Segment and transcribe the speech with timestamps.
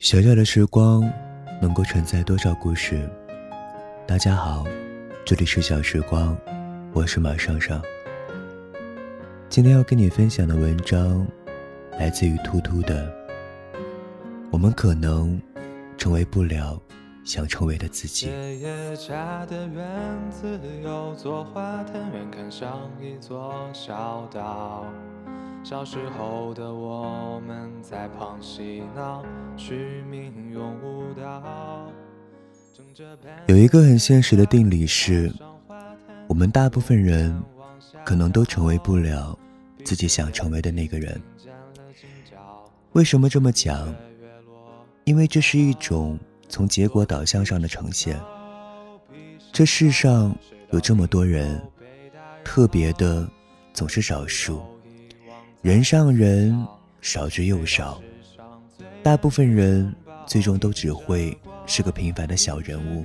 [0.00, 1.02] 小小的时光，
[1.60, 3.10] 能够承载多少故事？
[4.06, 4.64] 大家好，
[5.26, 6.38] 这里是小时光，
[6.92, 7.82] 我是马尚尚。
[9.48, 11.26] 今天要跟你分享的文章，
[11.98, 13.12] 来自于突突的。
[14.52, 15.42] 我们可能
[15.96, 16.80] 成为不了
[17.24, 18.30] 想成为的自己。
[23.72, 24.28] 小
[25.68, 29.22] 小时候的我们在旁嬉闹，
[29.54, 31.92] 取名用舞蹈。
[33.48, 35.30] 有一个很现实的定理是，
[36.26, 37.38] 我们大部分人
[38.02, 39.38] 可能都成为不了
[39.84, 41.20] 自己想成为的那个人。
[42.92, 43.94] 为什么这么讲？
[45.04, 48.18] 因为这是一种从结果导向上的呈现。
[49.52, 50.34] 这世上
[50.70, 51.60] 有这么多人，
[52.42, 53.28] 特别的
[53.74, 54.62] 总是少数。
[55.60, 56.56] 人上人
[57.00, 58.00] 少之又少，
[59.02, 59.92] 大部分人
[60.24, 61.36] 最终都只会
[61.66, 63.04] 是个平凡的小人物，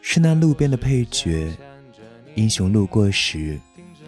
[0.00, 1.52] 是那路边的配角。
[2.34, 3.60] 英雄路过时，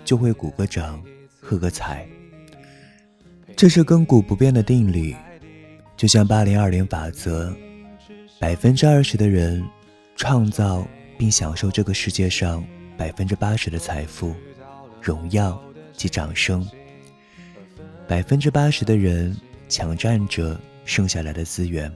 [0.02, 1.02] 就会鼓个掌，
[1.40, 2.08] 喝个彩。
[3.55, 5.14] 这是亘古不变的定理，
[5.98, 7.55] 就像八零二零法则，
[8.38, 9.62] 百分之二十的人
[10.16, 10.86] 创造
[11.18, 12.64] 并享受这个世界上
[12.96, 14.34] 百分之八十的财富、
[15.02, 15.60] 荣耀
[15.92, 16.66] 及掌声。
[18.11, 19.36] 百分之八十的人
[19.69, 21.89] 抢占着剩下来的资源。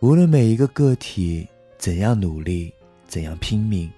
[0.00, 2.72] 无论每一个个体怎样努力、
[3.06, 3.92] 怎样拼命，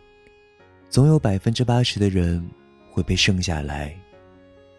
[0.90, 2.44] 总有百分之八十的人
[2.90, 3.96] 会被剩下来，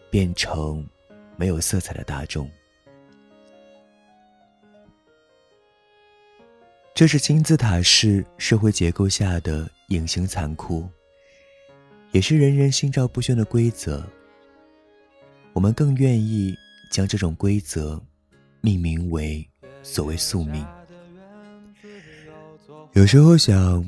[0.10, 0.86] 变成
[1.38, 2.52] 没有色彩的大众。
[6.94, 10.86] 这是金字塔式社会结构下的隐形残酷，
[12.12, 14.06] 也是人人心照不宣的规则。
[15.56, 16.54] 我们更愿意
[16.92, 18.00] 将这种规则
[18.60, 19.50] 命名为
[19.82, 20.68] 所谓宿命。
[22.92, 23.86] 有时候想，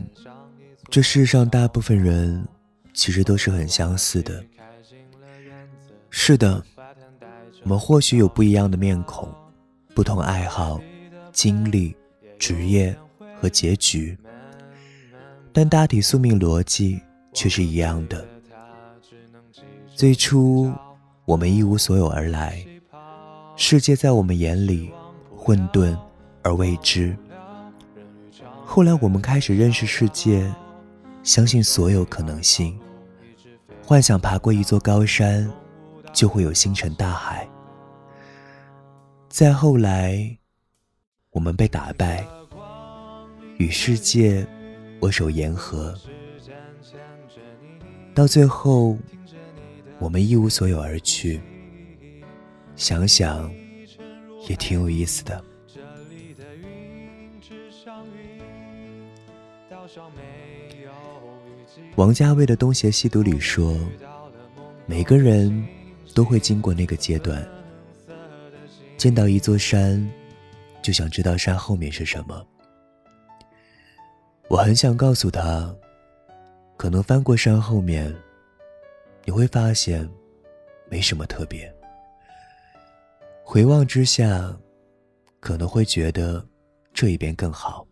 [0.90, 2.48] 这世上大部分人
[2.94, 4.42] 其实都是很相似的。
[6.10, 6.64] 是的，
[7.64, 9.30] 我们或许有不一样的面孔、
[9.94, 10.80] 不同爱好、
[11.34, 11.94] 经历、
[12.40, 12.98] 职业
[13.42, 14.18] 和结局，
[15.52, 17.02] 但大体宿命逻辑
[17.34, 18.26] 却是一样的。
[19.94, 20.72] 最初。
[21.28, 22.66] 我们一无所有而来，
[23.58, 24.90] 世界在我们眼里
[25.36, 25.94] 混沌
[26.42, 27.14] 而未知。
[28.64, 30.50] 后来我们开始认识世界，
[31.24, 32.80] 相信所有可能性，
[33.84, 35.52] 幻想爬过一座高山，
[36.14, 37.46] 就会有星辰大海。
[39.28, 40.38] 再后来，
[41.32, 42.26] 我们被打败，
[43.58, 44.48] 与世界
[45.02, 45.94] 握手言和，
[48.16, 48.98] 到最后。
[50.00, 51.42] 我们一无所有而去，
[52.76, 53.52] 想想
[54.48, 55.44] 也挺有意思的。
[61.96, 63.76] 王家卫的《东邪西毒》里说，
[64.86, 65.68] 每个人
[66.14, 67.44] 都会经过那个阶段，
[68.98, 70.08] 见到一座山，
[70.84, 72.46] 就想知道山后面是什么。
[74.48, 75.76] 我很想告诉他，
[76.78, 78.16] 可能翻过山后面。
[79.28, 80.10] 你会发现，
[80.90, 81.70] 没什么特别。
[83.44, 84.58] 回望之下，
[85.42, 86.44] 可能会觉得
[86.94, 87.86] 这一边更好。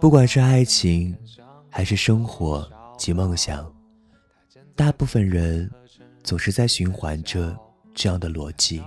[0.00, 1.16] 不管是爱情，
[1.70, 3.72] 还是生活及梦想，
[4.74, 5.70] 大部分人
[6.24, 7.56] 总是在循环着
[7.94, 8.82] 这样的逻辑。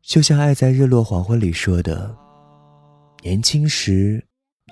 [0.00, 2.16] 就像《爱在日落黄昏》里说的
[3.22, 4.24] ：“年轻时，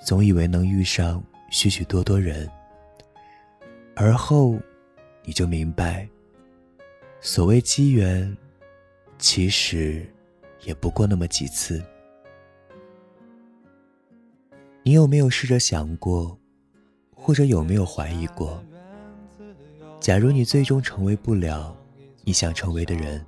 [0.03, 2.49] 总以为能遇上许许多多人。”
[3.95, 4.57] 而后，
[5.23, 6.07] 你就明白，
[7.21, 8.35] 所谓机缘，
[9.19, 10.03] 其实
[10.63, 11.83] 也不过那么几次。
[14.81, 16.37] 你有没有试着想过，
[17.15, 18.63] 或者有没有怀疑过，
[19.99, 21.77] 假如你最终成为不了
[22.23, 23.23] 你想成为的人，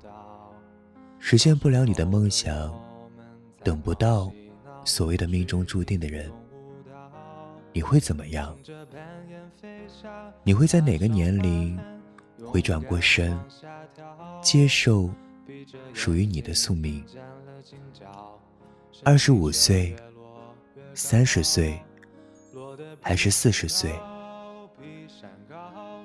[1.20, 2.74] 实现不了你的梦想，
[3.62, 4.30] 等不到
[4.84, 6.30] 所谓的命中注定的人？
[7.76, 8.56] 你会怎么样？
[10.42, 11.78] 你会在哪个年龄
[12.42, 13.38] 会转过身，
[14.40, 15.10] 接受
[15.92, 17.04] 属于你的宿命？
[19.04, 19.94] 二十五岁、
[20.94, 21.78] 三十岁，
[23.02, 23.92] 还是四十岁？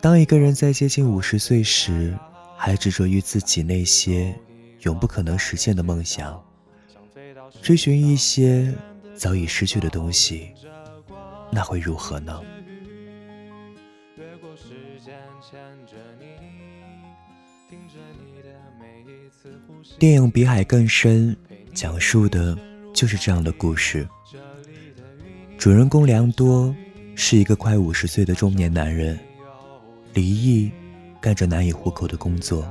[0.02, 2.14] 当一个人在接近五十岁时，
[2.58, 4.38] 还执着于自己那些
[4.82, 6.44] 永不可能实现的梦想，
[7.62, 8.76] 追寻一些
[9.16, 10.54] 早已失去的东西。
[11.51, 12.42] 那会如何呢？
[19.98, 21.36] 电影《比海更深》
[21.74, 22.57] 讲述的
[22.94, 24.07] 就是这样的故事。
[25.57, 26.74] 主人公良多
[27.15, 29.18] 是一个快五十岁的中年男人，
[30.13, 30.71] 离异，
[31.19, 32.69] 干着难以糊口的工作，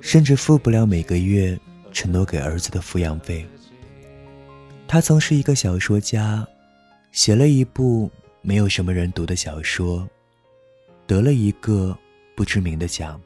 [0.00, 1.58] 甚至付不了每个月
[1.92, 3.46] 承诺给儿子的抚养费。
[4.86, 6.46] 他曾是一个小说家，
[7.12, 8.10] 写了一部
[8.42, 10.08] 没有什么人读的小说，
[11.06, 11.96] 得了一个
[12.34, 13.20] 不知名的奖。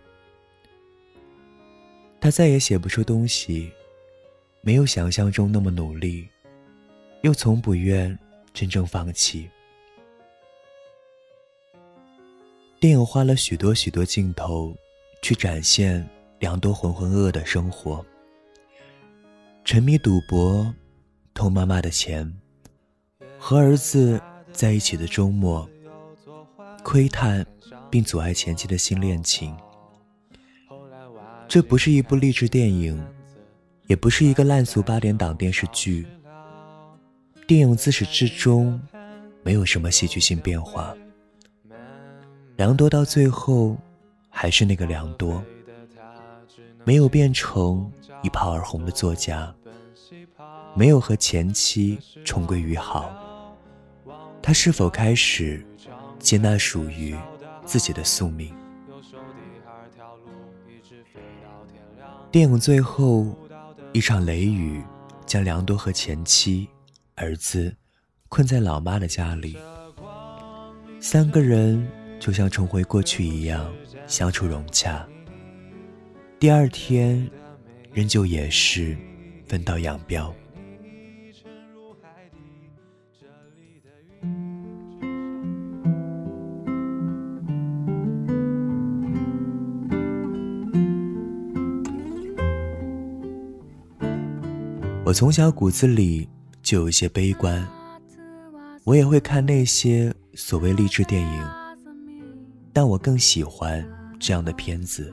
[2.21, 3.73] 他再也写不出东西，
[4.61, 6.29] 没有想象中那么努力，
[7.23, 8.19] 又从不愿。
[8.55, 9.49] 真正放弃。
[12.79, 14.77] 电影花了许多许多镜头，
[15.23, 16.07] 去展现
[16.39, 18.05] 良多浑浑噩噩的生活。
[19.65, 20.71] 沉迷赌博，
[21.33, 22.31] 偷妈妈的钱，
[23.45, 24.23] 和儿子
[24.53, 25.69] 在一起的周末，
[26.85, 27.45] 窥探
[27.91, 29.53] 并阻碍前妻的新恋情。
[31.49, 33.05] 这不是一部励志电影，
[33.89, 36.07] 也不是一个烂俗八点档电视剧。
[37.45, 38.81] 电影自始至终
[39.43, 40.95] 没有什么戏剧性变化，
[42.55, 43.77] 良多到最后
[44.31, 45.43] 还是那个良多，
[46.85, 47.91] 没有变成
[48.23, 49.53] 一炮而红的作家，
[50.77, 53.13] 没有和前妻重归于好。
[54.43, 55.65] 他是否开始
[56.19, 57.17] 接纳属于
[57.65, 58.53] 自己的宿命？
[62.31, 63.35] 电影最后
[63.93, 64.83] 一场雷雨
[65.25, 66.69] 将良多和前妻。
[67.15, 67.77] 儿子
[68.31, 69.59] 困在老妈的家里，
[70.99, 71.87] 三个人
[72.19, 73.71] 就像重回过去一样
[74.07, 75.07] 相处融洽。
[76.41, 77.31] 第二天，
[77.93, 78.97] 仍旧也是
[79.47, 80.35] 分道扬镳。
[95.13, 96.27] 我从小骨子里。
[96.63, 97.69] 就有一些悲观，
[98.85, 101.49] 我也会看那些所谓励志电影，
[102.73, 103.85] 但我更喜欢
[104.19, 105.13] 这样的片子。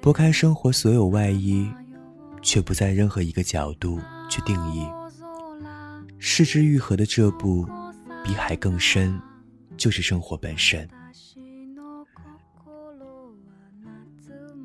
[0.00, 1.68] 拨开生活所有外衣，
[2.42, 4.86] 却不在任何一个角度去定义。
[6.18, 7.64] 视之愈合的这部
[8.22, 9.14] 《比海更深》，
[9.76, 10.86] 就是生活本身。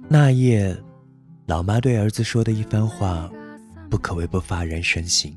[0.09, 0.77] 那夜，
[1.47, 3.31] 老妈对儿子说的一番话，
[3.89, 5.33] 不可谓不发人深省。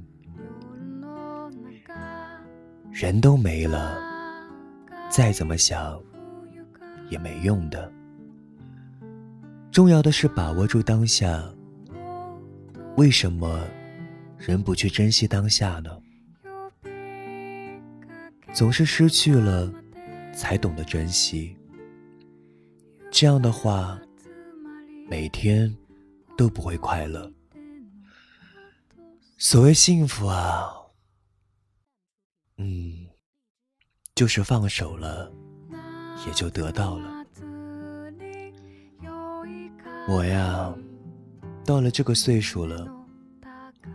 [2.90, 3.98] 人都没了，
[5.10, 6.00] 再怎么想
[7.10, 7.92] 也没用的。
[9.70, 11.44] 重要的是把握住当下。
[12.96, 13.62] 为什么
[14.36, 15.90] 人不去珍惜当下呢？
[18.52, 19.72] 总是失去了，
[20.34, 21.54] 才懂得珍惜。
[23.10, 24.00] 这样的话，
[25.08, 25.72] 每天
[26.36, 27.30] 都不会快乐。
[29.40, 30.68] 所谓幸福啊。
[32.56, 33.06] 嗯，
[34.16, 35.32] 就是放手了，
[36.26, 37.24] 也就得到了。
[40.08, 40.74] 我呀，
[41.64, 42.84] 到了这个岁数了，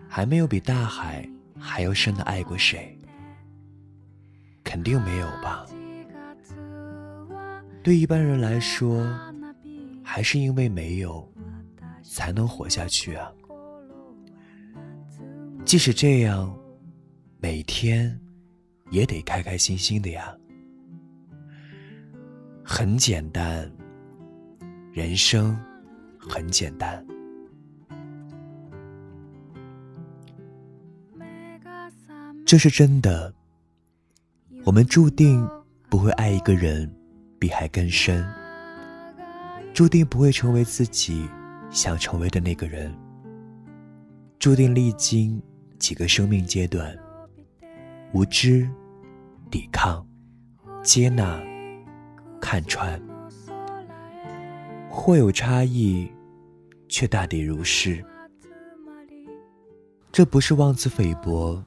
[0.07, 1.29] 还没有比大海
[1.59, 2.97] 还要深的爱过谁，
[4.63, 5.65] 肯定没有吧？
[7.83, 9.05] 对一般人来说，
[10.05, 11.29] 还是因为没有，
[12.01, 13.29] 才能活下去啊。
[15.73, 16.55] 即使这样，
[17.39, 18.19] 每天。
[18.91, 20.31] 也得开开心心的呀，
[22.63, 23.71] 很简单，
[24.91, 25.59] 人生
[26.19, 27.03] 很简单。
[32.45, 33.33] 这是真的，
[34.65, 35.49] 我们注定
[35.89, 36.87] 不会爱一个人
[37.39, 38.23] 比海更深，
[39.73, 41.27] 注定不会成为自己
[41.71, 42.95] 想成为的那个人，
[44.37, 45.41] 注定历经
[45.83, 46.97] 几个生命阶段，
[48.13, 48.69] 无知。
[49.51, 50.03] 抵抗、
[50.81, 51.39] 接纳、
[52.41, 52.99] 看穿，
[54.89, 56.09] 或有差异，
[56.87, 58.03] 却大抵如是。
[60.11, 61.63] 这不是妄自菲薄，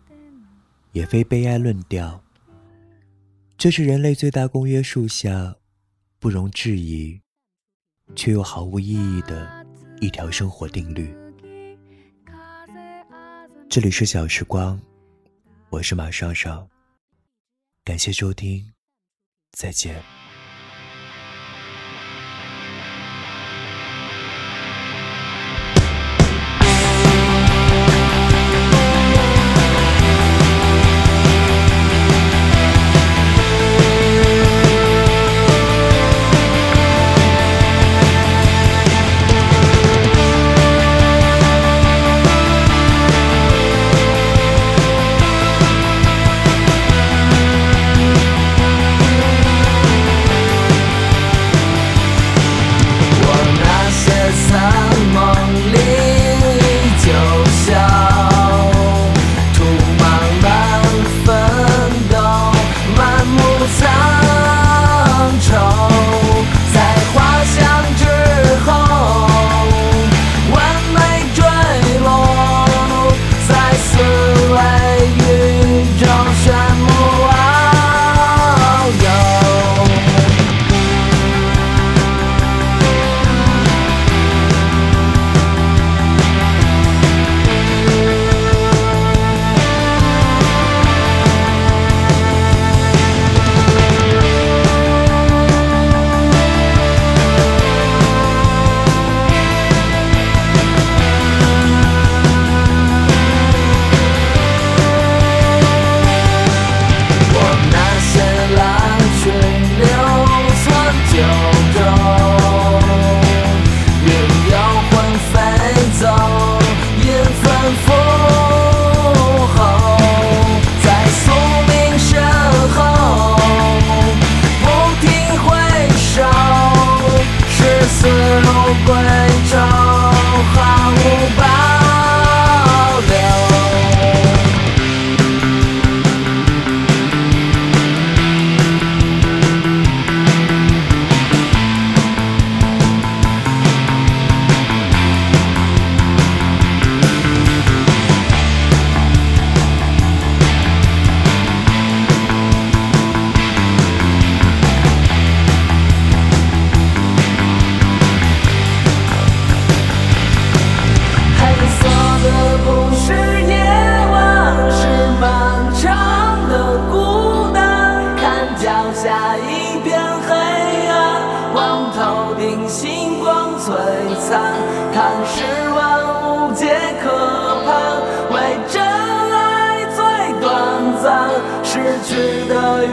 [0.90, 2.20] 也非悲哀论调。
[3.56, 5.54] 这是人类最大公约数下
[6.18, 7.20] 不容置疑，
[8.16, 9.64] 却又毫无意义的
[10.00, 11.14] 一条生活定律。
[13.68, 14.80] 这里是小时光，
[15.70, 16.66] 我是马上上。
[17.84, 18.72] 感谢收听，
[19.52, 20.00] 再见。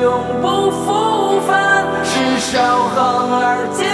[0.01, 2.59] 永不复返，是守
[2.95, 3.92] 恒而坚。